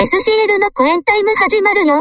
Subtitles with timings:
[0.00, 1.96] SCL のコエンタイム始まるよ。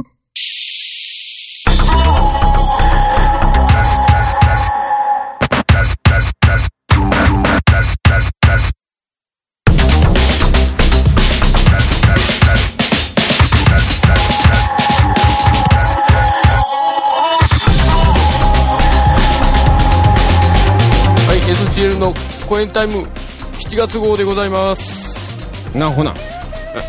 [21.25, 22.13] はい、SCL の
[22.47, 23.09] 公演タイム
[23.53, 25.75] 7月号でございます。
[25.75, 26.11] なほな。
[26.11, 26.15] あ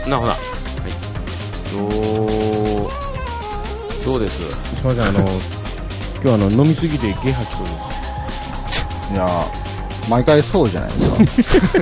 [0.06, 0.57] なほな。
[1.76, 1.76] はい。
[1.76, 4.36] どう、どうです？
[4.42, 4.48] す
[4.84, 5.20] みません、あの、
[6.22, 9.12] 今日あの、飲みすぎてゲ吐きそうです。
[9.12, 11.78] いやー毎回そうじゃないですか。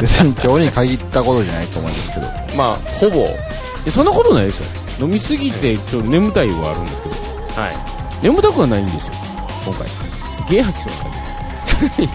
[0.02, 2.26] 別に今日に限ったことじゃないと思うんですけど。
[2.56, 3.28] まあ、ほぼ。
[3.86, 4.66] えそんなことないですよ。
[5.06, 7.14] 飲みすぎて、ちょっと眠たいはあるんですけど、
[7.62, 7.76] はい。
[8.22, 9.12] 眠たくはないんですよ、
[9.64, 9.86] 今回。
[10.50, 11.12] ゲ吐きそうな感
[11.88, 12.14] じです。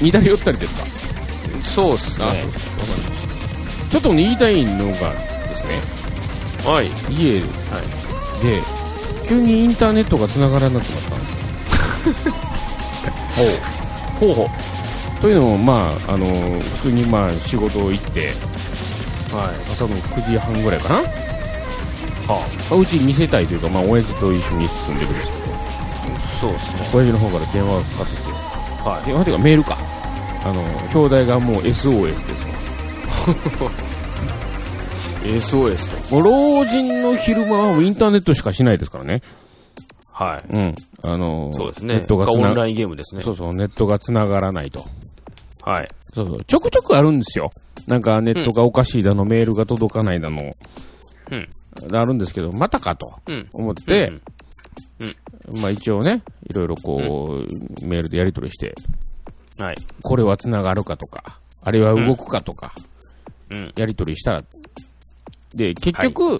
[0.04, 0.84] 似たり寄ったりですか？
[1.74, 2.32] そうっすねわ
[3.94, 6.86] ちょっとね言いたいのがですね、はい。
[7.14, 7.40] 家
[8.42, 8.60] で、
[9.28, 12.34] 急にインターネットが繋がらなくなったんですよ。
[14.18, 14.34] ほう。
[14.34, 14.50] ほうほ
[15.22, 16.26] というのも、まあ、あの、
[16.82, 18.32] 普通にまあ仕事行って、
[19.32, 19.36] う。
[19.36, 19.46] はい。
[19.72, 21.02] 朝の9時半ぐらいかな、は
[22.68, 25.44] まあうち2世帯というか、まあ、親父と一緒に住んでるんですけど、
[26.40, 26.90] そうっすね。
[26.92, 28.32] 親父の方から電話がかかってきて、
[28.82, 29.78] は電話というかメールか。
[30.42, 32.64] あの、兄弟がもう SOS ですい。
[35.24, 36.22] SOS わ。
[36.22, 39.20] もう老人の昼間はインターネットしかしないですからね。
[39.20, 39.26] と。
[40.24, 40.44] はい。
[40.50, 40.74] うん。
[41.02, 41.94] あの、そうですね。
[41.96, 43.22] ネットがつなオンラインゲームですね。
[43.22, 44.84] そうそう、ネットが繋がらないと。
[45.62, 45.88] はい。
[46.12, 46.44] そうそう。
[46.44, 47.50] ちょくちょくあるんですよ。
[47.86, 50.50] なんかネットがおかしいだの、メールが届かないだの、
[51.30, 51.48] うん。
[51.92, 53.48] あるんですけど、またかとうん。
[53.54, 54.22] 思って、うん
[55.60, 58.74] まあ一応ね、いろいろこう、メールでやり取りして、
[59.58, 59.76] はい。
[60.02, 62.72] これは繋がるかとか、あれは動くかとか、
[63.50, 63.72] うん。
[63.76, 64.42] やり取りしたら、
[65.56, 66.38] で、結局、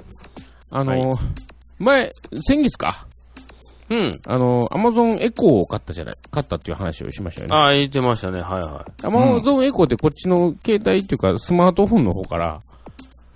[0.70, 1.19] あの、は
[1.79, 2.11] 前、
[2.47, 3.07] 先月か、
[3.91, 4.21] うん。
[4.27, 7.55] あの、アマゾンエコーを買ったじゃない、買ったっていう話をしましたよね。
[7.55, 8.41] ああ、言ってましたね。
[8.41, 12.59] はいはアマゾンエコーってこっちの携帯っていうか、スマートフォンの方から、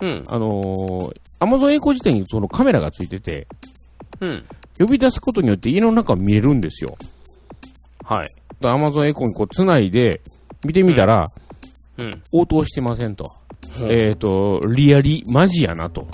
[0.01, 0.07] い。
[0.07, 0.25] うん。
[0.27, 3.47] あのー、アマゾンエコー自体にそのカメラがついてて、
[4.21, 4.45] うん。
[4.79, 6.97] 呼び出すことによって家の中見れるんですよ。
[8.05, 8.29] はい。
[8.63, 10.23] アマゾンエコーにこう繋いで、
[10.65, 11.27] 見てみたら、
[11.99, 12.23] うん。
[12.33, 13.38] 応答してませんと。
[13.81, 16.07] うんえっ、と、リアリ、マジやな、と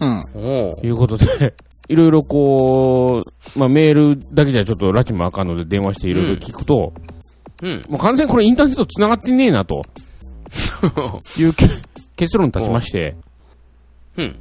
[0.00, 0.22] うん。
[0.34, 1.54] おういうことで、
[1.88, 3.20] いろいろこ
[3.56, 6.92] う、まあメールだけじゃちょっと拉致もあかんので電話していろいろ聞くと、
[7.62, 7.82] うん。
[7.88, 9.82] もう完全にこれインターネット繋がってねえな、と
[11.38, 11.66] いうけ
[12.16, 13.16] 結論立ちまして、
[14.16, 14.36] うん。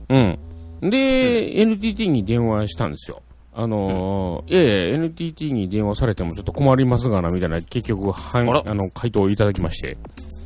[0.81, 0.89] うん。
[0.89, 3.21] で、NTT に電話したんですよ。
[3.55, 9.97] あのーいやいや、NTT に電話されてもちょっと困りますがな、みたいな、結局、はん、あの、回答をいただきまして、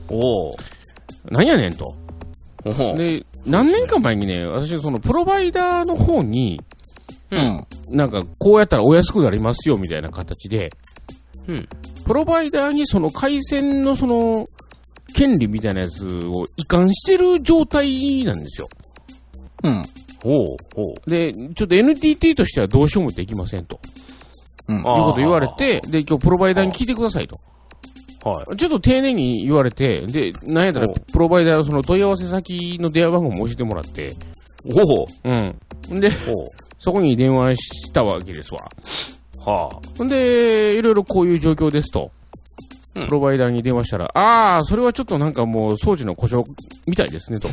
[0.10, 0.54] おう
[1.30, 1.96] なんやねんと。
[2.96, 6.62] で、何年か前にね、私、その、プロバイダーの方に、
[7.32, 7.66] うん。
[7.92, 10.70] なんか、こうやったらお安くなりますよ、みたいな形で、
[11.48, 11.70] うん。
[12.06, 14.46] プロバイダーにその回線のその、
[15.14, 18.68] 権利みたいなやつを移管してる状態なんですよ。
[19.64, 19.86] うん。
[20.24, 23.80] おうおうで、ちょっと NTT としてはどうしようもできませんと。
[24.68, 24.78] うん。
[24.78, 27.36] いうこと言われて、で、今日プロバイダーに聞いてくださいと。
[28.32, 28.56] はい。
[28.56, 34.16] ちょっと丁寧に言われて、で、なんやったらお、プロバイダーのその問い合わせ先の電話番号も教えてもらって、
[34.66, 36.00] おううん。
[36.00, 36.10] で、
[36.80, 38.60] そこに電話したわけですわ。
[39.46, 42.12] はほんで、いろいろこういう状況ですと。
[42.96, 46.44] うんプロバイダーに電話したら、ああ、それはちょっとなんかもう装置の故障
[46.88, 47.48] みたいですねと。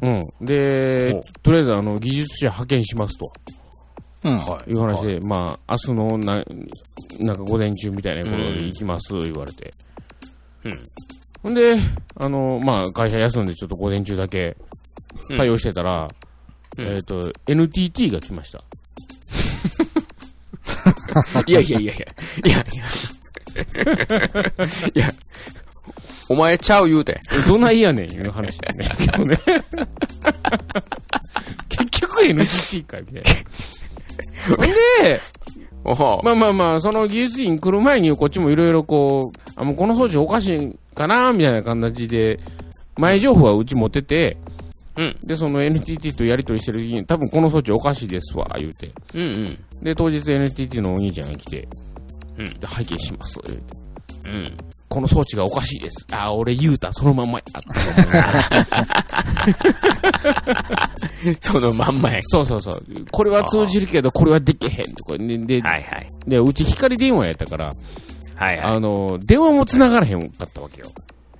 [0.00, 0.22] うん。
[0.40, 3.30] でお、とりあえずあの、技術者派遣しますと。
[4.26, 4.38] うん。
[4.38, 4.70] はい。
[4.70, 6.44] いう話で、まあ、明日のな、
[7.20, 9.70] なんか午前中みたいなことで行きます、言われて。
[10.64, 10.72] うん。
[11.42, 11.76] ほんで、
[12.16, 14.56] あの、まあ、会社休んでちょっと午前中だけ
[15.36, 16.08] 対応してたら、
[16.78, 18.62] うんえっ、と、NTT が来ました。
[21.46, 22.06] い やいやいやいや。
[22.44, 22.84] いやいや。
[24.94, 25.10] いや。
[26.28, 27.18] お前ちゃう言うて。
[27.32, 28.90] えどないやねん、いう話だね
[31.70, 33.22] 結局 NTT か、みたいな。
[35.02, 35.20] で、
[36.24, 42.40] まあまあまあ、その技術員来る前にこっちもいろいろこう、あ、もうこの装置おかしいかな、みたいな形で、
[42.96, 44.36] 前情報はうち持ってて、
[44.96, 45.16] うん。
[45.26, 48.90] で、その NTT とやり取りしてる時に、多分この装置おかしいですわ、言うて。
[49.14, 49.58] うんうん。
[49.82, 51.68] で、当日 NTT のお兄ちゃんが来て、
[52.38, 53.85] うんで拝見します、言うて。
[54.26, 54.56] うん。
[54.88, 56.06] この装置がおかしいです。
[56.12, 57.44] あ、俺言うた、そのまんまや。
[61.40, 62.20] そのまんまや。
[62.22, 62.84] そうそうそう。
[63.10, 66.06] これは通じるけど、これはできへんとか、で、で、はいはい。
[66.26, 67.70] でうち光電話やったから、
[68.36, 68.76] はいはい。
[68.76, 70.88] あの、電話も繋がらへんかったわけよ。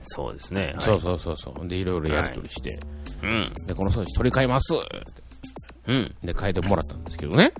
[0.03, 0.73] そうですね。
[0.77, 1.69] はいそうそうそうそう。
[1.69, 2.79] で、いろいろやり取りして、
[3.23, 3.67] うん。
[3.67, 4.75] で、この装置取り替えます
[5.87, 6.15] うん。
[6.23, 7.53] で、変えてもらったんですけどね。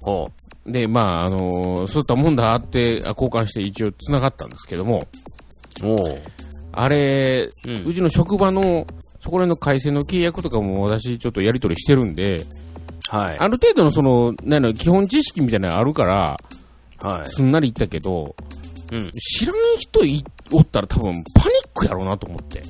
[0.00, 0.30] ほ
[0.66, 5.06] で、まあ、あのーそういったもんだって、あ交換して一応繋がったんですけども、
[5.82, 5.86] う。
[5.86, 5.98] おう。
[6.72, 8.86] あれ、ううんちの職場の、
[9.20, 12.44] そこら辺の回線の契約とかも私ちょっとやり取りしてるんで、
[13.08, 13.38] はい。
[13.38, 16.36] ある程度のその、なんだろう基本知識みたいなのがあるから、
[17.00, 17.28] はい。
[17.28, 18.34] すんなり言ったけど、
[18.92, 19.10] うん。
[19.12, 21.22] 知らん人いおったら多分パニッ
[21.74, 22.62] クやろうなと思って。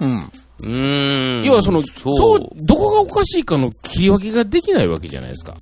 [0.00, 0.30] うん。
[0.60, 1.44] うーん。
[1.44, 2.16] 要はその、そう。
[2.16, 5.56] そう、どこがおかしいかの切り分けができないわけじゃないですか。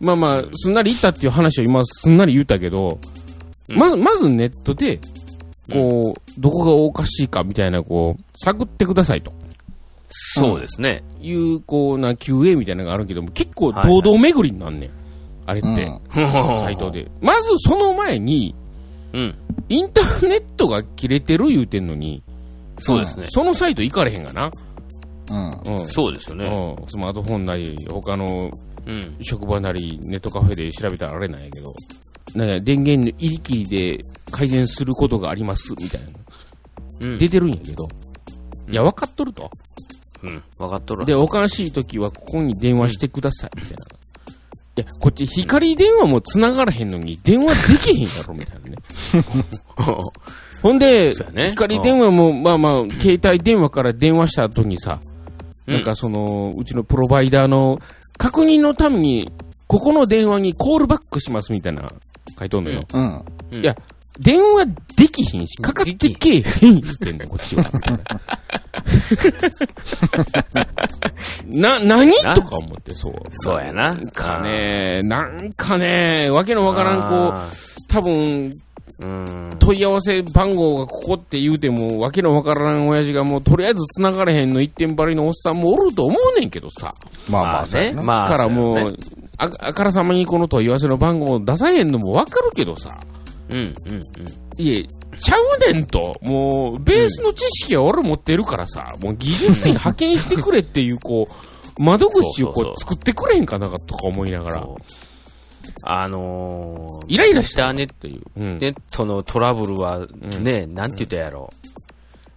[0.00, 3.18] まあまあ、すんなり言ったっていう話を今すんなり言ったけど、うん
[3.76, 4.98] まず、まずネットで、
[5.72, 9.32] こう、どこがおかしいかみたいな、こう、探ってくださいと
[10.08, 11.04] そうですね。
[11.20, 14.90] いう、こうな、QA みたいなのがあるけども、結構はい堂々巡りになんねん。
[15.44, 16.90] あれって、うんササイト。
[16.90, 17.10] で。
[17.20, 18.54] まずその前に、
[19.12, 19.34] うん。
[19.68, 22.22] インターネットが切れてる言うてんのに、
[22.78, 23.26] そうですね。
[23.28, 24.50] そのサイト行かれへんがな。
[25.30, 25.78] うん。
[25.80, 25.86] うん。
[25.86, 26.46] そうですよね。
[26.46, 26.88] うん。
[26.88, 28.50] スマートフォンなり、他の
[28.88, 29.16] うん。
[29.20, 31.74] 職場なり、ネットカフェで調べたらあれなんやけど、
[32.34, 34.00] なんか電源の入り切りで
[34.30, 36.08] 改善することがあります、みたいな。
[37.00, 37.18] うん。
[37.18, 37.86] 出てるんやけど、
[38.68, 39.50] いや、分かっとると。
[40.22, 40.42] うん。
[40.58, 43.76] わかっとるわで、おかしい時はここに電話してください、みたいな。
[44.76, 48.76] いや、こっち光電話も繋がらへんのに電話できへんやろ、みたいなね。
[50.62, 55.18] ほんで、ね光電話も、まあまあ、携帯電話から電話した後にさ、うん
[55.68, 57.78] なんかその、うちのプロバイダーの
[58.18, 59.32] 確認のために、
[59.66, 61.90] ここの電話にコールバックしますみたいな
[62.38, 62.84] 書いとんのよ。
[62.92, 63.02] うん。
[63.02, 63.04] う
[63.56, 63.74] んいや、
[64.20, 64.66] 電話
[64.96, 67.64] できひんし、かかってけえへん言ってんの、こっちは。
[71.46, 73.14] な、 な、何なとか思って、そう。
[73.30, 73.92] そうやな。
[73.92, 78.50] なんかね、なんかね、わけのわからん、こあう、多分。
[79.58, 86.92] 問い合わせ番号がここって言うても、わけのわからん親父がもうとりあえず繋がれへんの一点張りのおっさんもおると思うねんけどさ。
[87.28, 87.92] まあまあ、まあね。
[87.92, 88.30] まあ。
[88.30, 88.96] だからもそう
[89.40, 93.00] ああからさまにこの問い合わせの番号を出さへんのもわかるけどさ。
[93.48, 94.02] うん、うん、うん。
[94.58, 96.16] いえ、ちゃうねんと。
[96.22, 104.82] もう、ベースの知識は俺持ってるからさ、もう技術員派遣してくれっていう、こう、窓口をこそう作ってくれへんかなとか思いながら、そう
[105.82, 108.22] あのー、イライラしたインターネッっていう。
[108.36, 108.58] うん。
[108.58, 110.06] ネットのトラブルは
[110.40, 111.52] ね、なんて言ったやろ。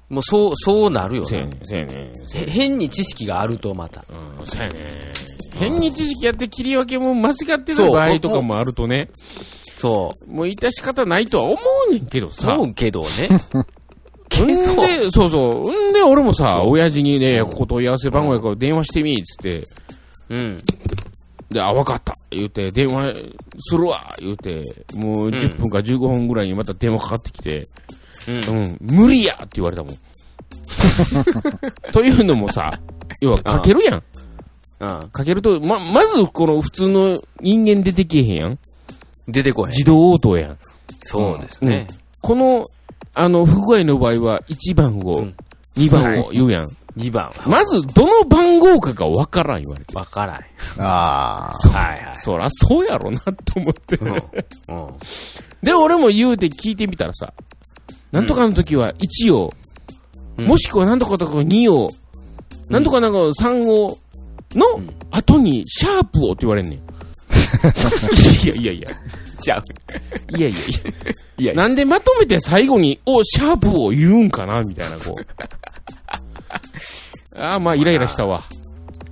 [0.10, 2.12] もうそう、そうなるよねそうやね。
[2.48, 4.04] 変に知識があるとまた。
[4.40, 4.84] うん、そうやねん。
[5.54, 9.10] 変に知識やって切り分けも間違ってる場合とかもあるとね、
[9.78, 11.58] そもう致し方ないとは思
[11.90, 12.32] うねんけどう。
[12.32, 12.54] さ。
[12.54, 13.08] 思うけどね。
[14.30, 15.90] けけど、で、そうそう。
[15.90, 19.64] んで、俺もさ、親父にね、ここ問い合わせ番号やから電話してみ、つって。
[20.30, 20.58] うん。
[21.52, 22.14] で、あ、わかった。
[22.32, 23.14] 言うて、電話
[23.60, 24.16] するわ。
[24.20, 24.64] 言うて、
[24.96, 27.64] もう10分か15分ぐらいにまた電話かかってきて、
[28.28, 29.98] うんうん、無理やって言われたもん。
[31.92, 32.80] というのもさ、
[33.20, 34.04] 要はかけるやん。
[34.80, 35.10] うん。
[35.10, 38.60] かけると、ま、まずこの普通の人間出てけえへんやん。
[39.28, 39.72] 出てこへん。
[39.72, 40.58] 自動応答やん。
[41.02, 41.88] そうですね。
[42.22, 42.66] この、
[43.14, 45.36] あの、不具合の場合は1番を、うん
[45.76, 46.78] 2番を言うやん。
[46.98, 47.32] 2番。
[47.48, 49.96] まず、どの番号かがわからん言われて。
[49.96, 50.42] わからん。
[50.80, 52.16] あはいはい。
[52.16, 53.96] そらそうやろなと思って。
[53.98, 54.14] うん。
[54.14, 54.22] うん。
[55.62, 57.34] で、俺も言うて聞いてみたらさ、
[58.12, 59.54] なんとかの時は1を、
[60.38, 61.90] うんもしくはなんとかとか2を、
[62.70, 63.98] なんとかなんか3を、
[64.56, 66.80] のうん後にシャープをって言われんねん。
[68.44, 68.90] いやいやいや。
[69.38, 70.38] ちゃう。
[70.38, 70.62] いやいやい
[71.38, 71.54] いやや。
[71.54, 75.26] なんでまとめて最後に、お、シャープを言うんかなみたいな、こう。
[77.38, 78.44] ああ、まあ、イライラしたわ。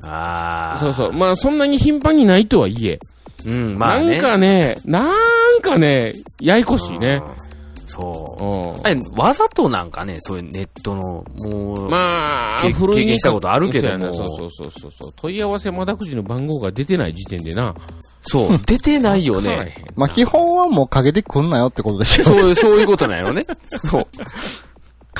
[0.04, 0.78] ああ。
[0.80, 1.14] そうそう。
[1.14, 3.00] まあ、そんなに頻繁にないとはいえ。
[3.46, 4.18] うん、まあね。
[4.18, 5.14] なんかね、な
[5.58, 7.22] んかね、ややこしいね。
[7.24, 7.50] うん。
[7.86, 8.44] そう。
[8.44, 8.86] うん。
[8.86, 15.14] あれ、わざとなんかね、そういうネットの、もう、まあ、経験したことあるけどもそうそうそうそうそうそう。
[15.16, 17.74] 問い合わせ窓口の番号が出てない時点でな。
[18.22, 19.84] そう、 出てないよね。
[19.96, 22.24] まあ基本はもうかけてくんなよってことでしょ。
[22.24, 23.46] そう、そういうことなんやろね。
[23.66, 24.08] そう。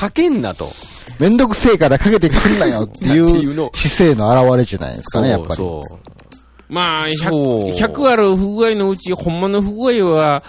[0.00, 0.72] かけんなと。
[1.18, 5.56] めんどくせえからかけてくんなよっていっていうのう姿勢の表れじゃないですかね、やっぱり。
[5.56, 6.72] そう。
[6.72, 10.42] まあ、そう100、100ある不具合のうち、ほんまの不具合は、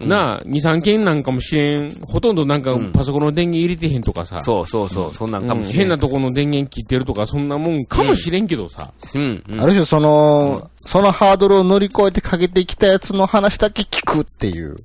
[0.00, 1.90] なあ、2、3件なんかもしれん。
[2.02, 4.40] ほとんどなんかうんパソコンの電源入れてへんとかさ。
[4.40, 5.78] そうそうそう、そんなんかうんもしれん。
[5.80, 8.92] 変なとこの電源切ってるとか、そんなもんかもしれんけどさ。
[9.14, 9.60] うん、うん。
[9.60, 14.76] ある種その、そのハードルを乗り越えてかけてきたやつの話だけ聞くっていう、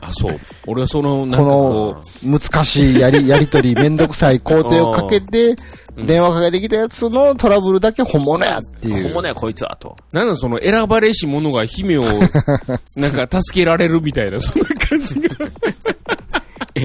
[0.00, 0.40] あ、そう。
[0.66, 5.54] 俺はその、なんこかこの難しいやり、 やりとり、めんどくさい工程をかけて、
[5.96, 9.04] 電話かけてきたやつのトラブルだけ本物やっていう。
[9.04, 9.96] ほんまねやこいつはと。
[10.12, 12.04] う、なんだその選ばれし者が姫を、
[12.96, 15.20] なんか助けられるみたいな、そんな感じ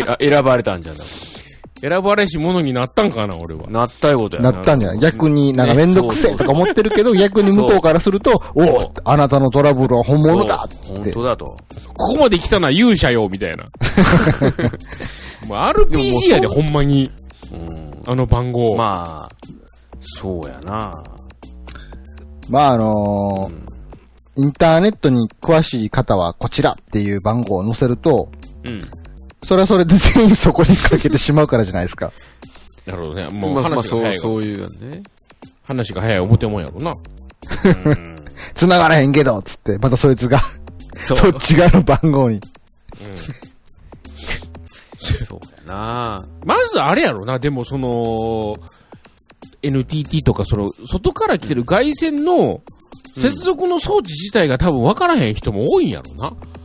[0.04, 0.18] が。
[0.20, 1.00] 選ばれたんじゃな
[1.82, 3.68] 選ばれし者になったんかな、俺は。
[3.70, 11.04] なったいうことやなったんじゃない逆になんかめんどくせえとか思ってるけど、逆に向こうからすると、おおあなたのトラブルは本物だっつって。
[11.04, 11.46] 本当だと。
[11.46, 11.58] こ
[11.94, 13.64] こまで来たのは勇者よ、みたいな。
[15.48, 17.12] もう RPG やで、ほんまに。
[17.52, 18.02] うん。
[18.06, 18.76] あの番号。
[18.76, 19.36] まあ、
[20.02, 20.92] そうやな。
[22.50, 23.68] まああのー
[24.38, 28.32] インターネットに詳しい方はこちらっていう番号を載せると、
[28.64, 28.80] うん。
[29.48, 32.12] それはそれで全員そこにかけてしまうからじゃないですか。
[32.86, 33.30] なるほどね。
[33.30, 34.20] もうまあ、まあ、そう、話が早い。
[34.20, 35.04] そういうね。
[35.64, 36.94] 話が早い表もんやろな。
[38.56, 40.42] 繋がらへんけど、つって、またそいつが、
[41.00, 42.42] そそっち側の番号に。
[45.24, 46.26] そうやな。
[46.44, 48.58] まずあれやろな、でもその、
[49.62, 52.60] NTT とかその、外から来てる外線の
[53.16, 56.28] 接続の装置自体が多分分からへん人も多いんやろな。
[56.30, 56.57] うん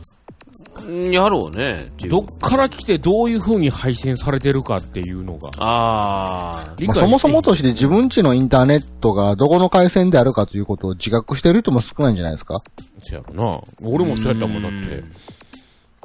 [1.11, 1.91] やろうね。
[2.09, 5.49] どっから来てどういう風に配線されてるかっていうのが。
[5.59, 6.83] ああ。
[6.85, 12.61] まあ、そもそもとして自分家のインターネットがどこの回線であるかということを自覚してる人も少ないんじゃないですか？
[12.99, 13.61] そうやろな。
[13.89, 15.13] 俺もそうやったもんだってうん。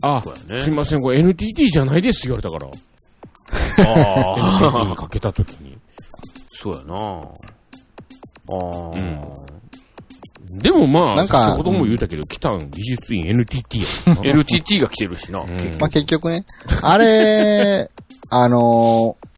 [0.02, 2.68] あそうやねすいません、これ NTT じゃないです言われたから。
[2.68, 2.70] あ
[4.36, 4.70] あ。
[4.70, 5.76] NTT にかけた時に。
[6.46, 6.94] そうやな。
[6.94, 6.98] あ
[8.54, 8.90] あ。
[8.90, 9.57] うん
[10.54, 15.40] でもまあ、なんか先ほども言うたけど、来たん技術院 NTT やったな LTT が来てるしな。
[15.80, 16.44] まあ、結局ね、
[16.82, 17.90] あれ、
[18.30, 19.28] あのー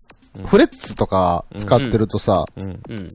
[0.47, 2.81] フレッツとか使ってるとさ、うん。
[2.88, 3.09] うん。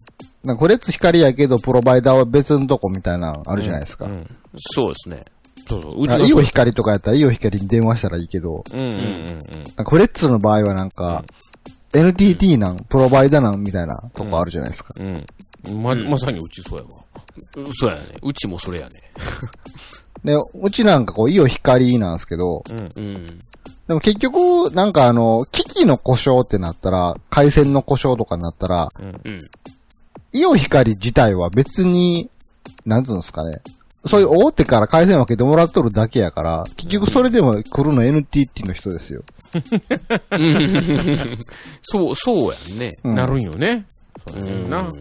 [0.44, 4.06] なんかフレッツ光やけど、プロバイダーは別のとこみたいなのあるじゃないですか。
[4.06, 4.30] うん。
[4.58, 5.24] そうですね。
[5.68, 6.04] そうそう。
[6.04, 9.40] うちあのイオ光とかやったらイオ光に電話したらいいけど、うんうんうん
[9.78, 11.24] なんかフレッツの場合はなんか、
[11.94, 14.90] NTT なん、プロバイダーなんみたいなとこあるじゃないですか。
[14.98, 15.26] うん。
[15.68, 15.84] うん。
[15.84, 16.90] ま、まさにうちそうやわ。
[17.76, 18.02] そうやね。
[18.22, 19.02] うちもそれやね。
[20.24, 23.26] で、うちなんかこう、イオ光なんですけど、うん。
[23.88, 29.40] でも結局、なんかあの、機器の故障ってなったら、回線の故障とかになったら、うん。
[30.34, 32.30] イオ光自体は別に、
[32.86, 33.62] なんつうんですかね。
[34.08, 39.24] そういう大手から回線分けてもらっとるだけやから、結局それでも来るの NTT の人ですよ。
[41.82, 42.80] そう、そうやん。
[42.80, 42.92] ね。
[43.04, 43.16] うん。
[43.16, 43.42] なるん。
[43.42, 43.86] よね。
[44.28, 44.70] そうやねん。
[44.70, 44.82] な。
[44.82, 44.88] うん。
[44.88, 44.96] うん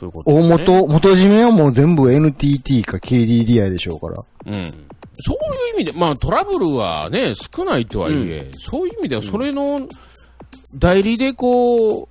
[0.00, 4.22] そういうこと、大元、元締めはもう全部 NTT か KDDI でしょうから。
[4.46, 4.86] うん。
[5.22, 9.86] そういう意味で、まあトラブルはね、少ないとはいえ、そういう意味ではそれの
[10.78, 12.08] 代理でこ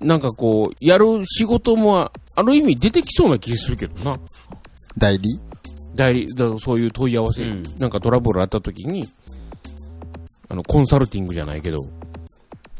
[0.00, 4.18] う、なんかこう、やる仕事もある意味出てきそうな気するけどな。
[4.96, 5.38] 代理？
[5.94, 9.06] 代理、だそういう問い合わせ、うんなんかトラブルあった時に、
[10.48, 11.76] あの、コンサルティングじゃないけど、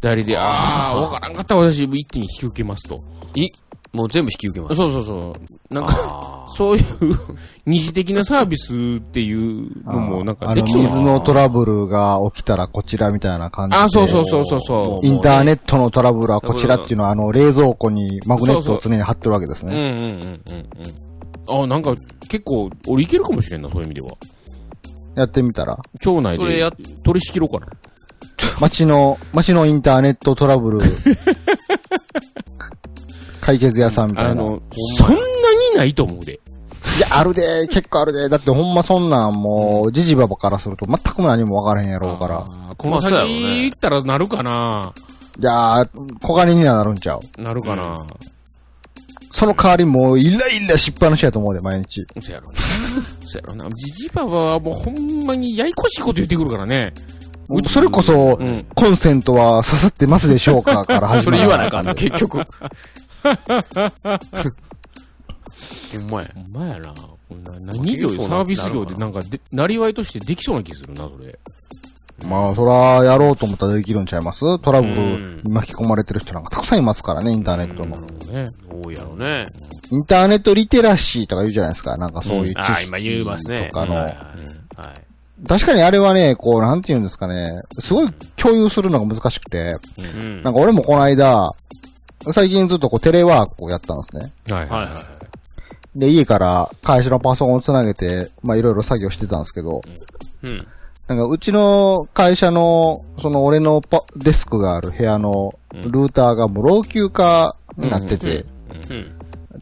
[0.00, 2.96] 代理で、ああ、わからんかったら私一気に引き受けますと。
[3.34, 3.48] い、
[3.92, 4.76] もう全部引き受けます。
[4.76, 5.34] そうそうそ
[5.70, 5.74] う。
[5.74, 6.84] なんか、そういう
[7.66, 13.82] 二次的なサービスっていうのもなんかできそうな水のトラブルが起きたらこちらみたいな感じで。
[13.82, 15.06] あ、そうそうそうそうそう。
[15.06, 19.76] インターネットのトラブルはこちらっていうのは、あの、冷蔵庫にマグネットを常に貼ってるわけですうんね。
[19.76, 21.62] うんうんうんうん。
[21.64, 21.94] あ、なんか
[22.28, 24.08] 結構、俺いけるかもしれんな、そういう意味では。
[25.14, 25.78] やってみたら？
[26.00, 26.70] 町内でそれや
[27.04, 27.70] 取り仕切ろうかな。
[28.60, 30.78] 街の、街のインターネットトラブル、
[33.42, 34.30] 解決屋さんみたいな。
[34.30, 34.62] いあの、
[34.98, 36.40] そんなにないと思うで。
[37.00, 38.28] や、あるで、結構あるで。
[38.28, 42.44] だってほんまそんなんもう、ジジババからすると全く何も分からへんやろうから。
[42.76, 43.14] この先
[43.64, 44.92] 行ったらなるかな、
[45.38, 45.88] いやー、
[46.22, 47.42] 小金にはなるんちゃう？
[47.42, 48.06] なるかな、
[49.30, 52.04] その代わりもう、イライラしっぱなしやと思うで、毎日。
[52.20, 52.58] そやろな。
[53.26, 53.68] そやろな。
[53.70, 56.92] ジジババはもうほんまにややこしいこと言ってくるからね。
[57.68, 60.84] それこそ、うんコンセントは刺さってますでしょうか？
[60.84, 61.42] から始そまる。
[61.42, 62.40] れ言わなあかんな、結局。
[65.94, 66.28] ほんまや。
[66.34, 66.94] ほんまやな。
[67.66, 71.38] 何業、サービス業でなんかで、なりわいとしてできそうな気するな、それ。
[72.26, 74.40] まあ、そら、やろうと思ったらできるんちゃいます？
[74.60, 77.96] トラブうルんに巻き込まれてる人なんかたくさんいますからね、インターネットの。
[78.32, 78.46] ね。
[78.84, 79.44] 多いやろね。
[79.90, 81.96] インターネットリテラシーとか言うじゃないですか？
[81.96, 83.68] なんかそういう知ああ、識今言いますね。
[83.72, 83.94] とかの。
[83.94, 84.16] はい。
[85.48, 87.46] 確かにあれはね、こう、なんて言うんですかね、
[87.80, 90.42] すごい共有するのが難しくて、うん。
[90.44, 91.50] なんか俺もこの間、
[92.32, 94.32] 最近ずっとこうテレワークをやったんですね。
[94.54, 95.98] はいはいはいはい。
[95.98, 99.80] で、家から会社のパソコンをつなげて、まあいろいろ作業してたんですけど、
[100.42, 100.66] うん。
[101.08, 108.46] なんかうちの会社の、その俺のパデスクがある部屋のルーターがもう老朽化になってて、
[108.90, 109.12] うん。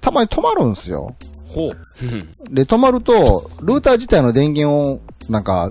[0.01, 1.17] たまに止まるんですよ。
[1.49, 1.77] ほう。
[2.03, 2.55] うん。
[2.55, 5.69] で、止まると、ルーター自体の電源を、なんか、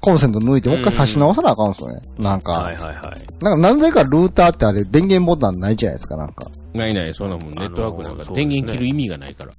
[0.00, 2.00] コンセント抜いてもう一回差し直さなあかんですよね。
[2.18, 3.44] なんか、はいはいはい。
[3.44, 6.46] なんかなぜかルーターってあれ電源ボタンないじゃないですか、なんか。
[6.72, 9.52] ないない、そんなもん、ネットワークなんかあのー電源切る意味がないから。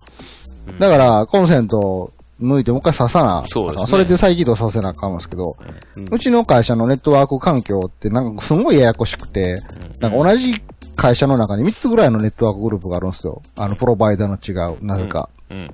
[0.80, 3.44] だから、コンセント抜いてもう一回刺さな。
[3.48, 5.56] そうですねそれで再起動させなあかんんですけど、
[5.96, 9.62] うんうちの会社のネットワーク環境ってなんかすんごいややこしくて、
[10.00, 10.56] なんか同じ
[10.96, 13.42] 会社の中に3つぐらいのネットワークグループがあるんですよ。
[13.56, 15.30] あの、プロバイダーの違う、なぜか。
[15.50, 15.74] うん。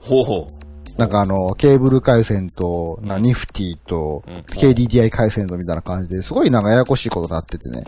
[0.00, 0.67] ほうほう。
[0.98, 7.84] なんかあの、ケーブル回線と、なニフティと、うん KDDI 回線とみたいな感じで、すごいなんかややこしいことになっててね。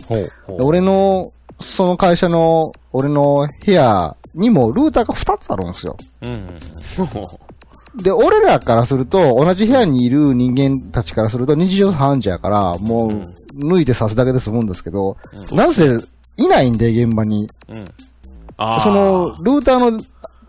[0.47, 5.97] 俺の、その会社の、俺の部屋にもルーターが2つあるんですよ。
[6.21, 6.57] うん。
[8.01, 13.09] で、俺らからすると、同じ部屋にいる人間たちからすると日常茶飯事やから、もう、
[13.57, 15.17] 抜いて刺すだけで済むんですけど、
[15.51, 15.99] なぜ、
[16.37, 17.49] いないんで、現場に。
[17.67, 17.85] うん。
[18.81, 20.01] その、ルーターの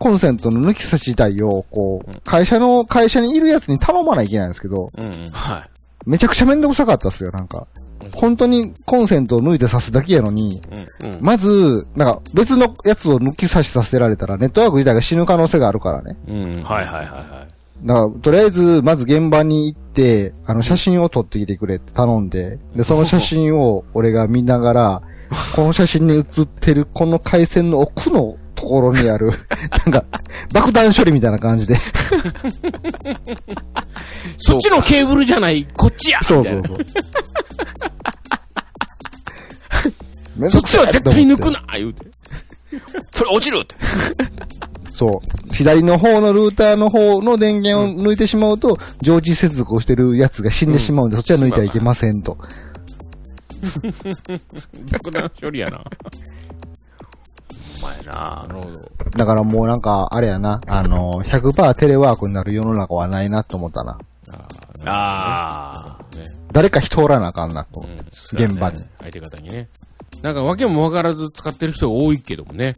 [0.03, 5.29] コンセントの抜き差し自体を、こう、会社の、会社にいるやつに頼まないといけないんですけど、うんうん。
[5.31, 5.69] はい。
[6.05, 7.65] めちゃくちゃめんどくさかったっすよ、なんか。
[8.13, 10.61] 本当にコンセントを抜いて刺すだけやのに、
[10.99, 11.17] うん。
[11.21, 16.17] まず、なんか別のやつを抜き差しさせられたら、ネットワーク自体が死ぬ可能性があるからね。
[16.27, 16.63] うん。
[16.63, 17.47] はいはいはいは
[17.81, 17.87] い。
[17.87, 25.01] だから、とりあえず、まず現場に行って、あの、写真を撮ってきてくれって頼んで、で、その写真を俺が見ながら、
[25.55, 29.29] この写真に写ってるこの回線の奥のところにある、
[29.85, 30.05] なんか、
[30.53, 31.75] 爆弾処理みたいな感じで。
[34.37, 36.77] そっちのケーブルじゃない、こっちやそうそうそう。
[40.49, 42.05] そっちは絶対抜くな言うて。
[43.11, 43.75] それ落ちるって。
[44.93, 45.53] そう。
[45.53, 52.37] 左の方のルーターの方の電源を抜いてしまうと、常時接続をしてるやつが死んでしまうんで、そっちは抜いてはいけませんと。
[54.91, 55.83] 爆弾処理やな。
[57.83, 58.91] お前ななるほど。
[59.17, 63.99] だからもうなんか、あれやな、あの、100%テレワークになる世の中はないなと思ったな。
[64.85, 65.99] ああ。
[66.51, 67.81] 誰か人おらなあかんなと。
[67.81, 67.99] うん。
[68.31, 68.79] 現場に。
[68.79, 69.69] い相手方にね。
[70.21, 72.73] なんか、わけもわからず使ってる人が多いけどもね。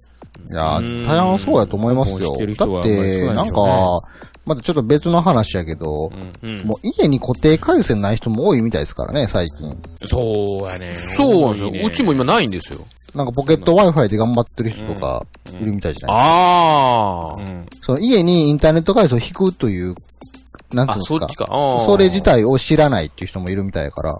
[0.52, 2.20] やうんー、大半そうやと思いますよ。
[2.20, 4.02] 知ってるだって、なんか、
[4.46, 6.12] まだちょっと別の話やけど、
[6.44, 6.58] うん。
[6.66, 9.76] もう家に固定回線ない人も多いみたいですからね、最近。
[10.08, 10.96] そうやね。
[11.18, 11.88] そうなんですよ。
[11.88, 12.86] うちも今ないんですよ。
[13.16, 15.26] なんかポケット Wi-Fi で頑張ってる人とか
[15.60, 17.40] いるみたいじゃないああ。
[17.40, 17.66] うん。
[17.82, 19.96] その家にインターネット回線を引くという、
[20.74, 21.36] なんていあ、うんですかそっち。
[21.38, 21.46] か。
[21.86, 22.22] それ自。
[22.22, 24.12] 体を知らないっていう人もいるみたいやから。
[24.14, 24.18] う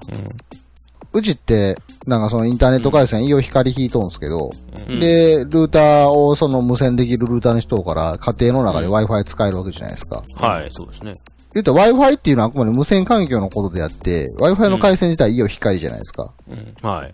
[1.22, 4.50] ちって、なんかそのインターネット回線、イオ光引いとんすけど、
[4.88, 10.24] うん、で、ルーターをその無線できるルーターにしとうから、家庭の中で Wi-Fi 使えるわけじゃないですか。
[10.36, 11.14] はい、そうですね。
[11.54, 16.34] 言うと Wi-Fi っていうのはあくまで無線環境のことであって、Wi-Fi の回線自体イオ光じゃないですか。
[16.82, 17.12] はい。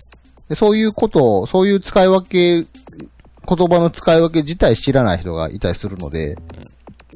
[0.49, 2.67] でそういうことを、そういう使い分け、
[3.47, 6.35] 言葉の使い分け自体知らない人がいたりするので、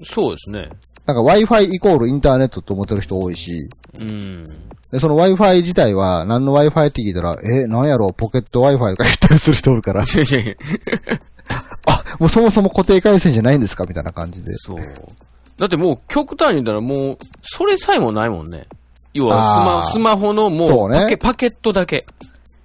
[0.03, 0.69] そうですね。
[1.05, 4.43] なんか Wi-Fi イコールインターネットって思ってる人多いし、うん。
[4.91, 10.03] で、その Wi-Fi 自体は何の Wi-Fi って聞いたら、え、なんやろ、ポケット Wi-Fi とか言ったりする人おるから、
[11.85, 14.55] あ、もうそもそも固定回線じゃないんですかみたいな感じで。
[14.55, 14.77] そう。
[15.57, 18.67] だってもう極端に言ったらもう、それさえもないもんね。
[19.13, 22.05] 要はスマ、スマホのもそうねうパケ、パケットだけ。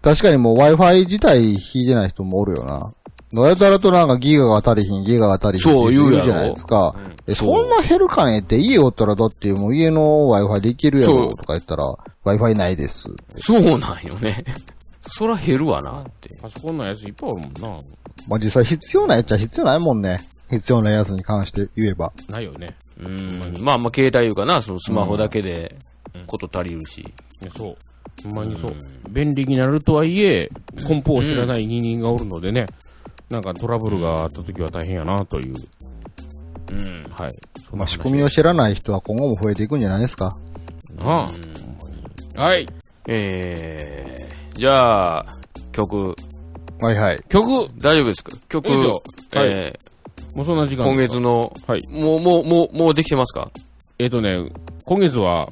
[0.03, 2.93] 確かにもう Wi-Fi 自体引いてない人もおるよな。
[3.33, 6.95] どうやったらとなんかギガが足りひん、ギガが足りひんってそう言うじゃないですか。
[6.97, 11.85] うんえそんな減るかねって家おったらだってもう家の Wi-Fi でいけるやろとか言ったら
[12.25, 13.09] Wi-Fi ないです。
[13.39, 14.45] そうなんよね。
[15.01, 16.31] そら減るわなって。
[16.41, 17.69] パソコンのやついっぱいあるもんな。
[18.29, 20.21] まあ実際必要ないやっちゃ必要ないもんね。
[20.51, 22.13] 必要なやつに関して言えば。
[22.29, 22.77] ないよね。
[22.99, 23.55] うん。
[23.61, 25.77] まあまあ携帯いうかな、そのスマホだけで、
[26.27, 27.07] こと足りるし。
[27.57, 27.77] そう。
[28.25, 28.75] ほんまにそう。
[29.09, 30.51] 便利になるとはいえ、
[30.87, 32.67] 梱包を知らない人間がおるのでね、
[33.31, 35.55] なんかトラブルがあった時は大変やなという。
[36.73, 37.07] うん。
[37.11, 37.33] はい。
[37.73, 40.37] まあ仕組みを知らない人は今後も増えていくんじゃないですか？
[40.99, 41.27] あ
[42.37, 42.67] あはい。
[43.07, 45.27] えー、じゃあ、
[45.73, 46.15] 曲、
[46.81, 47.23] はいはい。
[47.29, 48.33] 曲大丈夫ですか？
[48.49, 49.01] 曲、はい
[49.35, 49.79] え
[50.35, 51.87] もうそんな時ー今間ですか月の、はい。
[51.89, 53.51] もう、もう、もう、もうできてますか？
[53.99, 54.51] えっ、とね、
[54.87, 55.49] 今月は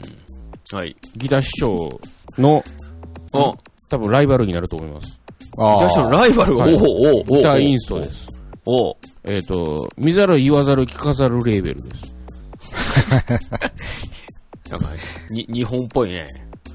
[0.72, 0.96] はい。
[1.16, 2.00] ギター師匠
[2.38, 2.62] の
[3.32, 3.56] お、
[3.88, 5.17] 多分ライバルになると思います。
[5.60, 8.28] あギターショーのライバル、はいおおおおギターインストです。
[8.64, 12.14] おおえっ、と、見ざる言わざる聞かざるレーベルです。
[14.70, 14.90] なんか、
[15.30, 16.26] に、日本っぽいね。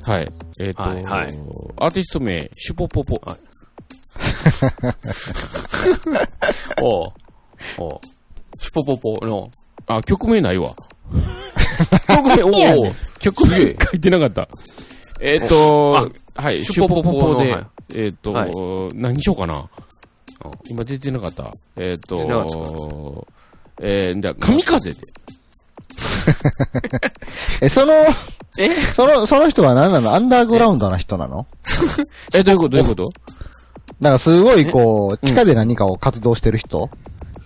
[0.04, 0.30] はい。
[0.60, 1.28] えっ、と、はいはい
[1.78, 3.16] アーティスト名、シュポポポ。
[6.82, 7.14] おう
[7.78, 8.00] おう
[8.60, 9.50] シュポポポの、
[9.88, 10.76] あ、曲名ないわ。
[12.08, 12.50] 曲名、お
[12.90, 14.48] お曲名書いてなかった。
[15.20, 17.68] えっ、と、はい、シュポポポで、はい。
[17.96, 18.52] えっ、と、はい。
[18.96, 19.56] 何しようかな。
[19.58, 19.68] うん。
[20.68, 21.52] 今出てなかった。
[21.76, 22.58] えっ、と出てなかった
[23.80, 24.98] えー、じゃあ神風で。
[27.62, 27.94] え、その、
[28.58, 28.70] え？
[28.82, 30.14] その、その人は何なの？
[30.14, 31.48] アンダーグラウンドな人なの？
[32.34, 32.70] え、どういうこと？
[32.70, 33.12] どういうこと？
[34.00, 36.90] なんかすごいこう、地下で何かを活動してる人？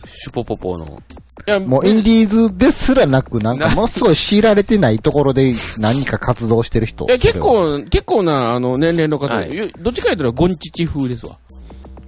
[0.07, 1.01] シュポポポの。
[1.47, 7.05] いや、もうインディーズですらなく、なんかものすごい強いられてないところで何か活動してる人。
[7.05, 11.37] いや、結構、結構な、あの、年齢の方、はいよどっちか言ったらゴンチチ風ですわ。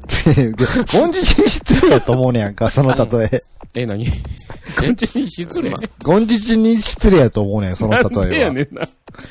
[0.92, 3.44] ゴンジチに失礼やと思うねやんか、その例え。
[3.76, 4.06] え、何？
[4.80, 5.72] ゴンチチに失礼。
[6.04, 8.48] ゴンジチに失礼やと思うねん、そのなんで例えは。
[8.48, 8.88] やねんな。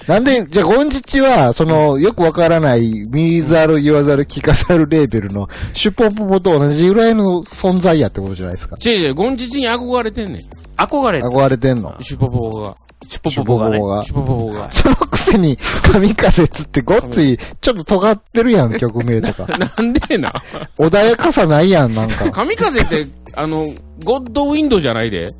[0.06, 8.76] なんで、じゃあ、ゴンジチは、その、よくわからない、見ざる言わざる聞かざるレーベルの、シュポポポと同じぐらいの存在やってことじゃないですか。
[8.84, 10.42] 違う違う、ゴンチチに憧れてんねん。
[10.76, 11.94] 憧れ、憧れてんの。
[12.00, 12.74] シュポポポが。
[13.08, 13.80] シュポポポがね。
[13.80, 14.70] がシュポポポが。
[14.72, 15.56] そのくせに、
[15.92, 19.46] 神風つってごっつい、ちょっと尖ってるやん、 曲名とか。
[19.58, 20.30] なんでな。
[20.78, 22.30] 穏やかさないやん、なんか。
[22.30, 23.66] 神風って、あの、
[24.04, 25.32] ゴッドウィンドじゃないで。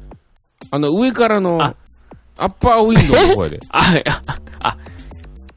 [0.71, 1.75] あの、上からの、あ
[2.39, 3.61] アッパーウィンドの方やで。
[3.71, 4.23] あ、いや
[4.61, 4.77] あ、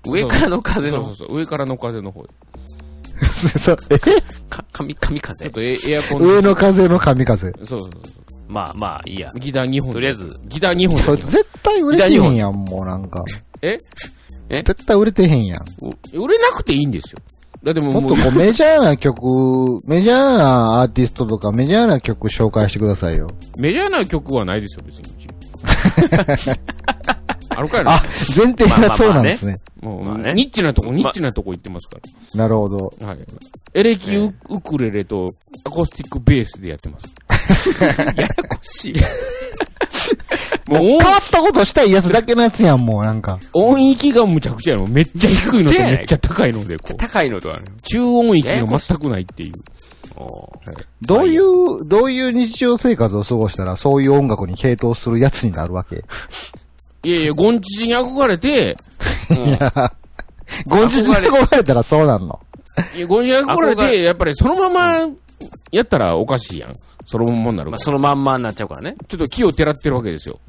[0.06, 2.30] 上からの風のそうそう、そう、上からの風の方で。
[3.60, 3.97] そうえ？
[4.50, 5.50] か、神、神ちょっ風。
[5.52, 7.52] とエエアコン上の風の神風。
[7.52, 7.91] そうそうそう。
[8.52, 9.30] まあまあ、いいや。
[9.40, 9.94] ギター2本。
[9.94, 13.24] とりあえずギター2本それ絶対売れてへんやん、もうなんか。
[13.62, 13.78] え？
[14.50, 15.64] 絶対売れてへんやん。
[16.14, 17.20] 売れなくていいんですよ。
[17.64, 23.28] だってもう、もっとこう メジャーな曲、メジャーなアーティストとかメジャーな曲紹介してくださいよ。
[23.58, 25.06] メジャーな曲はないですよ、別に。
[27.62, 28.04] あるかいなあ、
[28.36, 29.56] 前提がそうなんですね。
[29.82, 31.97] もう、まあねニッチなとこ、ニッチなとこ行ってますか
[32.36, 32.93] なるほど。
[33.00, 33.08] ら。
[33.10, 33.19] はい。
[33.74, 35.30] エレキウウクレレと
[35.65, 37.84] アコースティックベースでやってます。
[37.84, 38.95] ややこしい。
[40.67, 43.39] もう 変わったことしたいやつだけのやつやん、もうなんか。
[43.54, 44.88] 音域がむちゃくちゃやろ。
[44.88, 46.97] めっちゃ低いのとめっちゃ高いので、こう。
[46.97, 47.65] 高いのとはね。
[47.84, 49.54] 中音域が全くないっていう。
[51.02, 56.04] どういう、どういう日常生活を過ごしたら、そういう音楽に傾倒するやつになるわけ？
[57.04, 58.78] いやいや、ゴンチチに憧れて、
[60.68, 62.40] ゴンジに憧れたらそうなんの。
[62.96, 65.10] いや、ゴンチチに憧れ憧て、やっぱりそのまま
[65.72, 66.74] やったらおかしいやん。
[67.06, 67.86] そのままになるまあ、から。
[67.86, 68.96] そのまんまになっちゃうからね。
[69.08, 70.40] ちょっと気をてらってるわけですよ。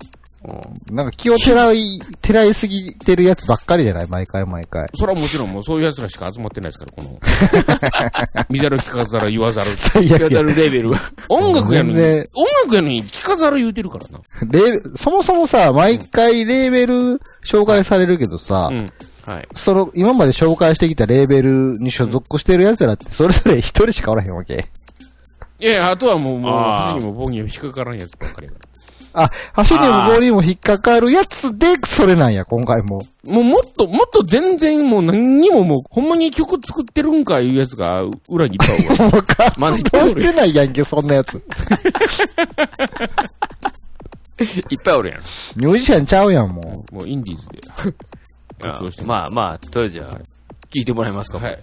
[0.91, 4.07] なんか気をてらい、てらいすぎてるやつばっかりじゃない？
[4.09, 4.89] 毎回毎回。
[4.95, 8.45] それはもちろんもうそういう奴らしか集まってないですから、この。
[8.51, 9.71] 見ざる聞かざる言わざる。
[9.77, 10.39] 最悪や。
[10.39, 10.99] やるレベルが。
[11.29, 14.21] 音楽やのに、音楽やのに聞かざる言うてるからな。
[14.51, 18.91] レーそもそもさ、毎回レーベル紹介されるけどさ、うん。
[19.25, 19.49] はい。
[19.55, 24.67] その、今まで紹介してきたレーベルに所属してる奴らって、それぞれ一人しかおらへんわけ。
[25.61, 26.49] いやいや、あとはもう、も
[26.97, 28.69] う、にも棒にも引っかからんやつばっかりやから。
[29.15, 29.31] あ、
[29.69, 33.03] 橋にも棒にも引っかかるやつで、それなんや、今回も。
[33.25, 39.11] もうもっと、もっと全然もう何にももう、ほんまに曲作ってるんかいうやつが裏にいっぱいおるわ。
[39.13, 41.35] もう活動してないやんけ、そんなやつ。
[44.71, 45.21] いっぱいおるやん。
[45.57, 46.95] ミュージシャンちゃうやん、もう。
[46.95, 47.61] もうインディーズで
[48.61, 49.05] 活動して。
[49.05, 50.19] まあまあ、とりあえずじゃあ、
[50.71, 51.39] 聞いてもらえますか。
[51.39, 51.59] はい。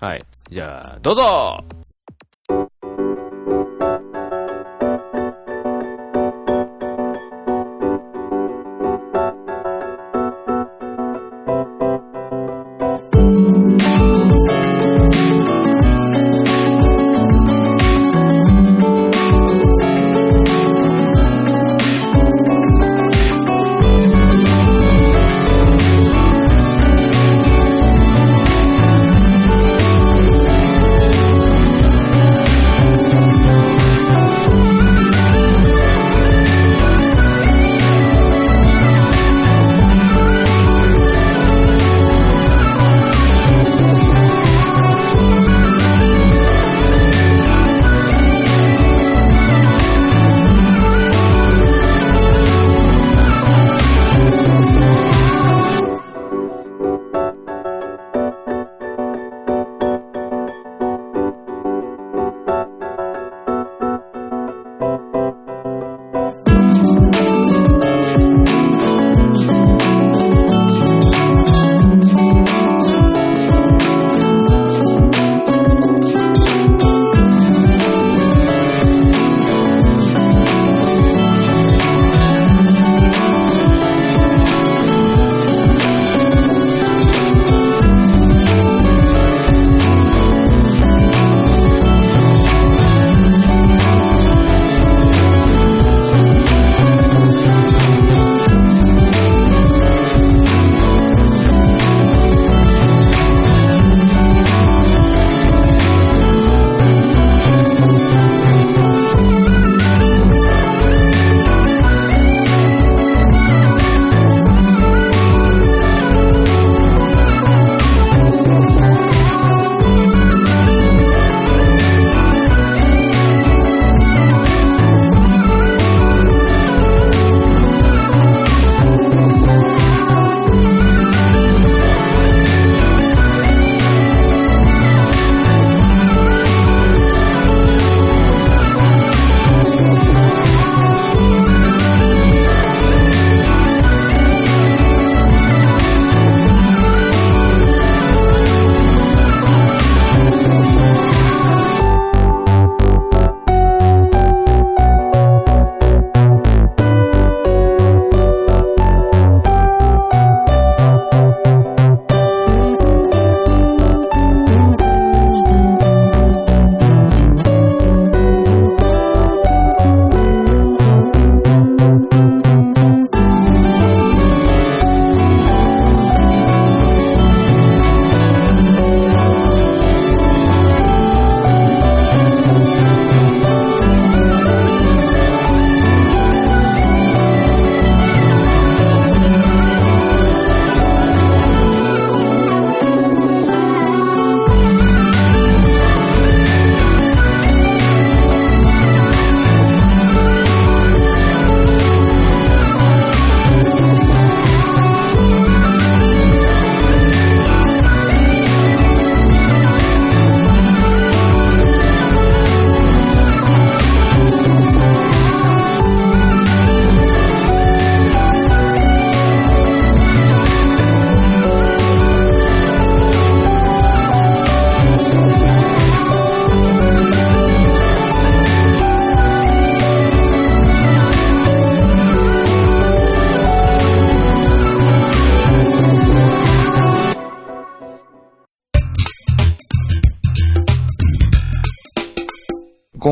[0.00, 0.22] はい。
[0.50, 1.62] じゃあ、どうぞ「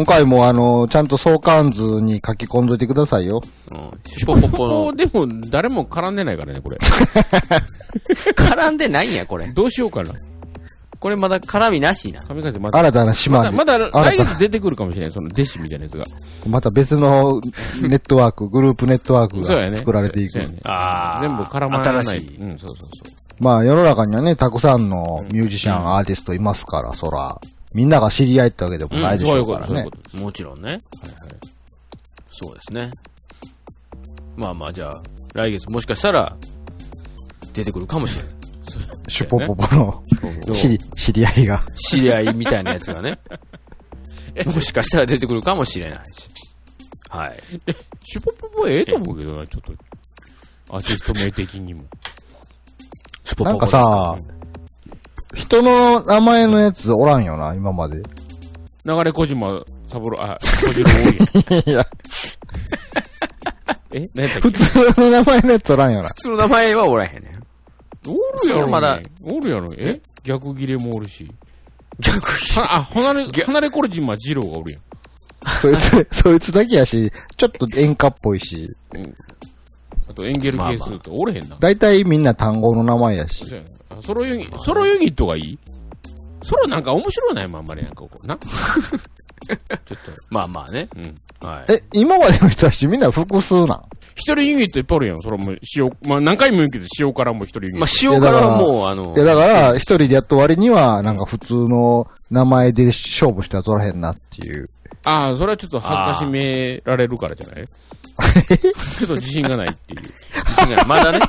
[0.08, 3.42] 回もあの、ちゃんと相関図に書き込んどいてくださいよ。
[3.70, 4.00] うん。
[4.06, 6.78] シュポポポの、ここでも誰も絡んでないからね、これ。
[8.34, 9.46] 絡んでないんや、これ。
[9.48, 10.12] どうしようかな。
[11.00, 12.22] これまだ絡みなしな。
[12.22, 13.54] 神風また、新たな島に。
[13.54, 16.04] まだ、まだ来月出てくるかもしれない、その弟子みたいなやつが。
[16.46, 17.40] また別の
[17.82, 19.76] ネットワーク、グループネットワークがそうやね。
[19.76, 20.32] 作られていく。
[20.32, 22.04] そうやねあー全部絡まらない。
[22.04, 23.18] 新しいうん、そうそうそう。
[23.40, 27.40] まあ世の中にはね、たくさんのミュージシャン、アーティストいますから、そら、
[27.74, 29.90] みんなが知り合いってわけでもないでしょうからねそういうこ。
[29.90, 30.16] と、そういうことです。
[30.16, 30.78] もちろんね。
[32.30, 32.90] そうですね。
[34.36, 35.02] まあまあ、じゃあ、
[35.34, 36.36] 来月もしかしたら、
[37.52, 38.34] 出てくるかもしれない。
[39.08, 40.02] シュポポポの
[40.54, 41.64] 知り知り合いが。
[41.74, 43.18] 知り合いみたいなやつがね。
[44.46, 46.30] もしかしたら出てくるかもしれないし。
[47.08, 47.42] はい。
[48.04, 49.72] シュポポポええと思うけどな、ちょっと。
[50.70, 51.84] アーティスト名的にも。
[53.24, 54.14] スポなんかさ、
[55.34, 57.96] 人の名前のやつおらんよな、今まで。
[58.84, 61.68] 流れ小島三郎、あ、小次郎多いやん。
[61.70, 61.86] いや、
[63.92, 64.02] え？
[64.14, 66.14] 何やったっ普け通の名前のやつおらんよな普。
[66.14, 67.42] 通の名前はおらへんねん。
[68.08, 68.12] お
[68.42, 68.72] るやろ、ね。
[68.72, 69.72] まだおるやろ。
[69.76, 70.00] え？
[70.24, 71.30] 逆切れもおるし。
[72.00, 74.82] 逆はあ、離れ、離れ小島二郎がおるやん。
[75.60, 78.66] そいつ、そいつだけやし、ちょっと演歌っぽいし、
[80.08, 81.56] あとエンゲル係数っておれへんな。
[81.58, 83.44] だいたいみんな単語の名前やし。
[83.44, 85.58] そうやなあソロユニ、ソロユニットがいい？
[86.42, 88.38] ソロなんか面白ないもん、あんまりなんかこう、な。
[89.48, 89.96] ちょっと、
[90.30, 90.88] まあまあね。
[90.96, 91.48] うん。
[91.48, 91.72] はい。
[91.72, 93.82] え、今までの人たちみんな複数なん？
[94.14, 95.18] 一人ユニットいっぱいおるやん。
[95.18, 97.78] それも塩、まあ何回も言うけど塩辛も一人ユニット。
[97.80, 104.64] まあ、塩辛はもう、あのい、や、だから、一人でやった割には、なんか普通の名前で勝負しては取らへんなっていう。
[105.04, 107.64] ああ、それはちょっと恥ずかしめられるからじゃない？
[108.58, 110.02] ちょっと自信がないっていう。
[110.02, 111.20] 自信がないまだね。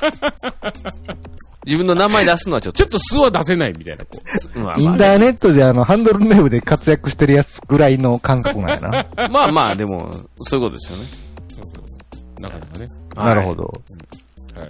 [1.65, 4.21] 自分の名前出すのはちょっとちょっと素は出せないみたいな、こ
[4.55, 4.59] う。
[4.59, 9.05] まあインターネットであの、ハンドルネームで活躍してるやつぐらいの感覚なんやな。
[9.29, 10.11] まあまあ、でも、
[10.43, 11.05] そういうことですよね。
[12.39, 12.85] なかなかね。
[13.15, 13.71] なるほど。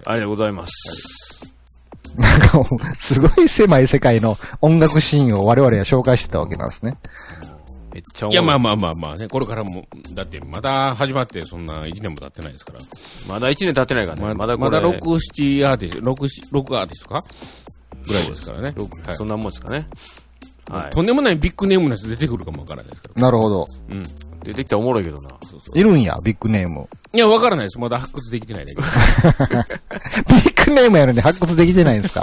[0.06, 1.46] ありがとうございます。
[2.18, 6.98] なんかもう、すごい狭い世界の音楽シーンを我々は紹介してたわけなんですね。
[7.94, 12.80] めっちゃいや、まあまあまあまあね、これからも、だってまだ始まってそんな1年も経ってないですから。
[13.28, 14.24] まだ1年経ってないからね。
[14.26, 17.24] ままだこれ、まだ6、7アーティスト、6、6アーティストか
[18.06, 18.74] ぐらいですからね。
[19.06, 19.88] はいそんなもんですかね。
[20.70, 20.92] はい。
[20.92, 23.22] とんでもないビッグネームのやつ出てくるかもわからないですから。
[23.24, 23.66] なるほど。
[23.90, 24.04] うん。
[24.44, 25.30] 出てきたらおもろいけどな。
[25.74, 26.88] いるんや、ビッグネーム。
[27.12, 27.80] いや、わからないです。
[27.80, 28.88] まだ発掘できてないだけど。
[30.30, 32.22] ビッグネームやのに発掘できてないんですか？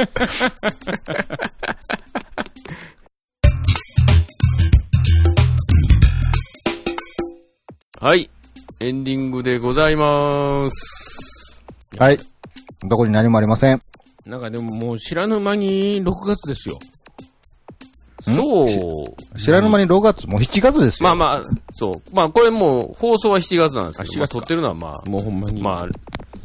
[8.07, 8.31] はい。
[8.79, 11.65] エンディングでございます。
[11.99, 12.19] はい。
[12.89, 13.81] どこに何もありません。
[14.25, 16.79] なんかでももう知らぬ間に6月ですよ。
[18.23, 19.39] そう。
[19.41, 21.05] 知らぬ間に6月、もう7月ですよ。
[21.09, 21.43] まあまあ、
[21.73, 22.15] そう。
[22.15, 25.61] まあこれもう放送は7月なんですけど、あ7月かまあ撮ってるのはまあ、もうほんまに。
[25.61, 25.89] まあ、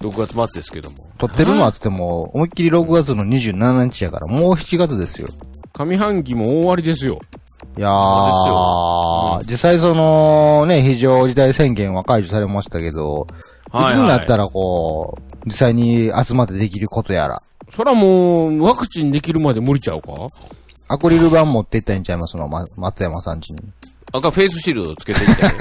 [0.04, 0.98] 6月末ですけども。
[1.20, 5.28] 撮ってるのはつっても、思いっきり6月の27日やから、もう7月ですよ。
[5.74, 7.20] 上半期も大終わりですよ。
[7.78, 13.28] いやそー、実際その、ね、非常事態宣言は解除されましたけど、
[13.68, 20.12] いつになったらこう、実際に集まってできることやら、そらもう、ワクチンできるまで無理ちゃうか？
[20.90, 23.60] アクリル板持っていったんちゃいますの、ま、松山さんちに。
[24.12, 25.54] 赤フェイスシールドつけてみたい。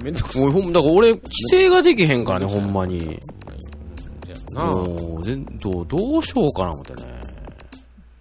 [0.02, 3.18] めんどくさもうほん、だから俺、規制ができへんからね、ほんまに。
[4.54, 7.15] もう、全どう、どうしようかな思ってね。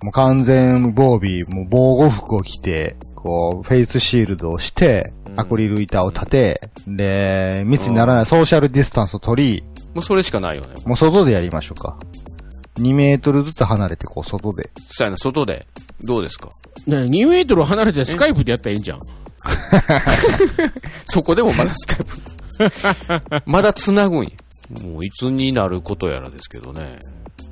[0.06, 9.64] もう完全防備、もう防護服を着て、こう、フェイスシールドをして、アクリル板を立て、で、密にならないソーシャルディスタンスを取り、
[9.96, 10.76] もうそれしかないよね。
[10.86, 11.98] もう外でやりましょうか。
[12.78, 14.70] 2メートルずつ離れて、こう、外で。
[14.90, 15.66] そうやな、外で。
[16.02, 16.50] どうですか？
[16.86, 19.00] ね2メートル離れてスカイプでやったらいいんじゃん。
[21.06, 23.42] そこでもまだスカイプ。
[23.50, 24.30] まだ繋ぐんや。
[24.84, 27.00] もういつになることやらですけどね。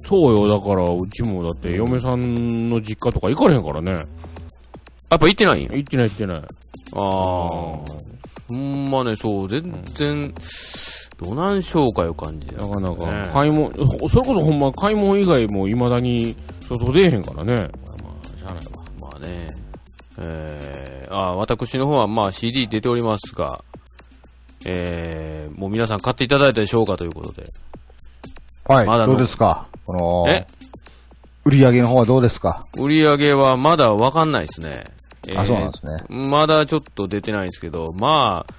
[0.05, 3.91] そうよ、だから、うちもだって嫁さんの実家とか行かれへんからね。
[3.91, 3.97] や
[5.15, 5.75] っぱ行ってないんや。
[5.75, 6.37] 行ってない行ってない。
[6.37, 6.43] ああ。
[6.99, 7.83] ほ
[8.55, 9.61] んまね、そう、全
[9.95, 10.33] 然、
[11.19, 16.35] どないしょうかいう感じなかなか、ね買い物、ほそれこそほんま買い物以外も未だに
[16.67, 17.55] 外出えへんからね。
[17.55, 18.71] まあ、しゃあないわ。
[18.99, 19.47] まあね。
[20.19, 23.63] えー、あ私の方はまあ CD 出ておりますが、
[24.65, 27.45] えー、もう皆さん買っていただいたでしょうかということで。
[28.65, 28.85] はい。
[28.85, 29.67] まだのどうですか？
[29.85, 30.47] この、え？
[31.45, 32.61] 売り上げの方はどうですか？
[32.77, 34.83] 売り上げはまだわかんないですね。
[35.27, 36.03] えーあ、そうなんですね。
[36.29, 38.53] まだちょっと出てないんですけど、まあ、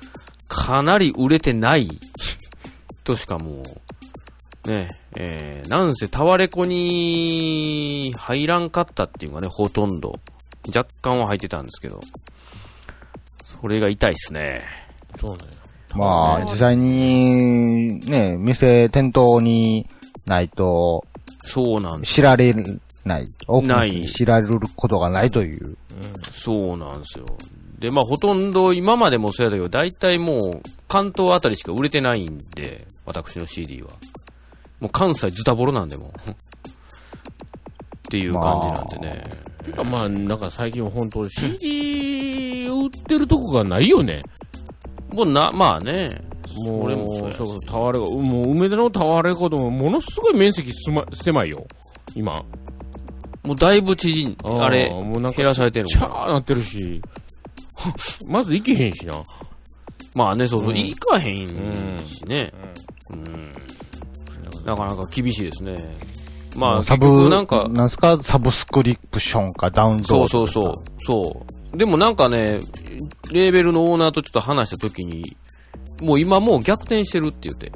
[0.49, 1.89] かなり売れてない
[3.05, 3.63] としかも
[4.67, 10.19] う、ね、えー、なんせタワレコに入らんかったっていうかね、ほとんど。
[10.75, 12.01] 若干は入ってたんですけど。
[13.61, 14.63] これが痛いっすね。
[15.17, 15.45] そうね。
[15.95, 19.87] まあ、実際に、ね、店、店頭に
[20.27, 21.05] ないと、
[21.45, 22.15] そうなんです。
[22.15, 22.55] 知られ
[23.05, 23.27] ない。
[23.47, 25.77] 多くのない知られることがないという。
[26.33, 27.27] そうなんですよ。
[27.79, 33.91] で、まあ、ほとんど、今までもそうやったけど、大体もう、関東あたりしか売れてないんで、私の CD は。
[34.81, 36.31] もう関西ズタボロなんでもう。
[36.31, 36.35] っ
[38.11, 39.25] ていう感じなんでね。
[39.65, 44.21] てかまあ、なんか最近は本当 CD 売ってるとこがないよね。
[45.13, 46.23] もうな、まあね。
[46.65, 51.67] もう、それもそうそう、タワレコ、もう梅田のタワレコでもものすごい面積すま、狭いよ。
[52.15, 52.43] 今。
[53.43, 57.03] もうだいぶ縮ん、あれ、もうなんか減らされてるチもんャーなってるし。
[58.29, 59.23] まず行けへんしな。
[60.15, 62.53] まあね、そうそう、うんいかへんしね。
[63.11, 63.53] うん。
[64.65, 65.77] なかなか厳しいですね。
[66.57, 68.19] まあ、サ結局ブ、なんか、なんすか？
[68.23, 70.75] サブスクリプションかダウンロードそうそうそう。
[70.99, 71.77] そう。
[71.77, 72.61] でもなんかね、
[73.33, 75.37] レーベルのオーナーとちょっと話したときに、
[76.01, 77.73] もう今もう逆転してるって言って。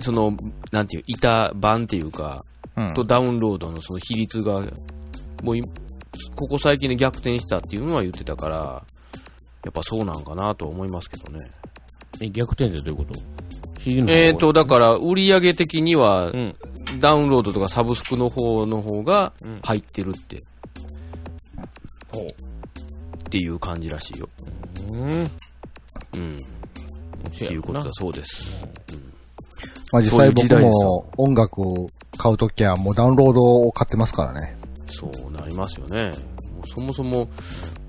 [0.00, 0.36] その、
[0.72, 2.38] なんていう、板版っていうか、
[2.76, 4.60] うんとダウンロードのその比率が、
[5.42, 5.62] もうい、
[6.34, 8.82] ここ最近で逆転したっていうのは言ってたから、や
[9.70, 11.50] っぱそうなんかなと思いますけどね。
[12.20, 13.20] え、逆転ってどういうこと？
[14.10, 16.54] えっ、と、だから、売り上げ的には、うん。
[17.00, 20.38] ダウンロードとかサブスクの方の方が入ってるって、
[22.10, 22.26] ほう。
[22.26, 22.28] っ
[23.30, 24.28] ていう感じらしいよ。
[24.92, 25.30] うん。
[26.14, 26.36] うん。
[27.28, 28.64] っていうことだそうです。
[29.92, 34.56] まあ実際僕も音楽を買うときはもうダウンロードを買ってますからね。
[34.88, 36.12] そうなりますよね。
[36.52, 37.28] もうそもそも、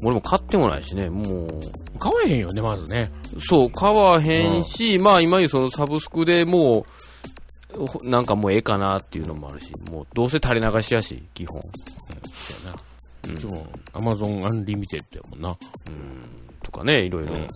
[0.03, 3.11] 俺も買ってもないしね、もう、買わへんよね、まずね。
[3.47, 6.85] そう、買わへんし、まあ今言うそのサブスクでも
[7.77, 11.61] う、ほなんかもうええかなっていうのもあるし、もうどうせ垂れ流しやし、基本。
[11.61, 11.69] そ
[12.63, 13.33] うやな。
[13.33, 15.57] いつも、アマゾンアンリミテッドやもんな。
[16.65, 17.33] とかね、いろいろ。
[17.33, 17.41] うん。
[17.41, 17.47] も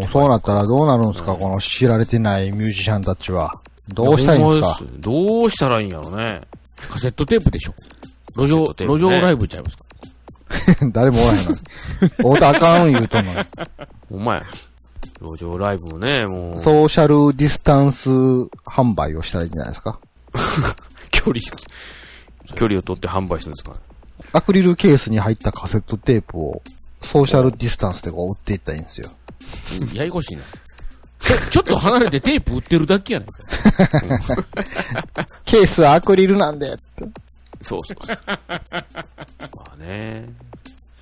[0.00, 3.50] うそうなったらどうなるんですか、この知られてないミュージシャンたちは。
[3.88, 4.78] どうしたいんですか？
[5.00, 6.40] どうしたらいいんやろね。
[6.90, 7.74] カセットテープでしょ。
[8.36, 9.76] 路上、ね路上ライブちゃいます
[10.78, 10.86] か？
[10.92, 11.58] 誰もおらへんのに。
[12.24, 13.38] おうとあかん言うとんのに。
[14.10, 14.42] ほんまや。
[15.20, 19.98] 路上ライブもね、もう、ソーシャルディスタンス販売をしたらいいんじゃないですか？
[21.10, 21.40] 距離、
[22.54, 23.78] 距離を取って販売するんですかね。
[24.32, 26.62] アクリルケースに入ったカセットテープを
[27.04, 29.10] ソーシャルディスタンスでこう売っていったらいいんですよ。
[29.94, 30.42] ややこしいな。
[31.20, 33.26] ちょ、ちょっと離れてテープ売ってるだけやね。
[35.44, 37.04] ケースはアクリルなんでって。
[37.62, 38.18] そうそうそう。
[38.26, 38.34] ま
[39.72, 40.28] あね。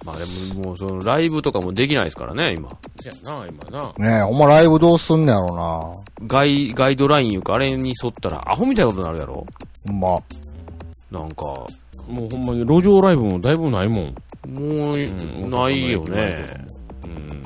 [0.05, 0.25] まあで
[0.55, 2.69] も、もうそのライブとかもできないですからね、今。
[3.01, 3.93] そやな、今な。
[3.99, 5.93] ねえ、お前ライブどうすんねやろ
[6.27, 9.45] ガイ、ガイドラインいうか、あれに沿ったらアホみたいなことになるやろ
[9.87, 9.93] な。
[9.93, 10.23] まあ、
[11.11, 11.67] なんか、
[12.09, 14.15] もうほんまに路上ライブもだいぶないもん。
[14.49, 17.09] もう、んないよねか。
[17.09, 17.43] うん。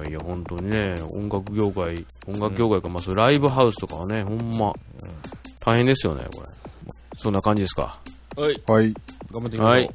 [0.00, 4.72] いやいや、本当にね、音楽業界、音楽業界か、まあそうライブハウスとかはね、ほんま、
[5.64, 6.46] 大変ですよね、これ。
[7.16, 7.98] そんな感じですか。
[8.36, 8.62] はい。
[8.66, 8.94] はい。
[9.32, 9.64] 頑張っていきましょう。
[9.64, 9.94] はい。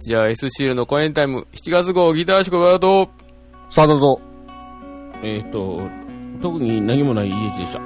[0.00, 3.08] じゃあ SCL の公演タイム、7月号ギターシコバード。
[3.70, 4.20] さあどうぞ。
[5.22, 5.80] えっ、と、
[6.40, 7.80] 特に何もない家でした。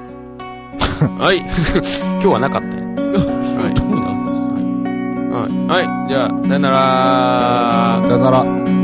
[1.19, 1.39] はい。
[2.19, 2.87] 今日はなかったよ。
[5.37, 5.85] はい。
[5.85, 6.09] はい。
[6.09, 8.76] じゃあ、さよならさよなら。